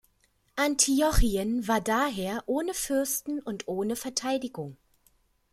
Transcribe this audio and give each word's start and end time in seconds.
Antiochien 0.55 1.67
war 1.67 1.79
daher 1.79 2.41
ohne 2.47 2.73
Fürsten 2.73 3.39
und 3.39 3.67
ohne 3.67 3.95
Verteidigung. 3.95 4.75